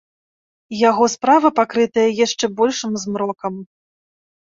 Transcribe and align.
Яго 0.89 1.09
справа 1.15 1.53
пакрытая 1.61 2.09
яшчэ 2.25 2.53
большым 2.65 2.91
змрокам. 3.07 3.65